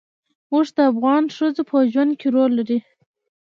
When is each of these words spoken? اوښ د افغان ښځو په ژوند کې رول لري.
اوښ 0.51 0.67
د 0.77 0.79
افغان 0.91 1.23
ښځو 1.35 1.61
په 1.69 1.77
ژوند 1.91 2.11
کې 2.19 2.27
رول 2.35 2.51
لري. 2.59 2.79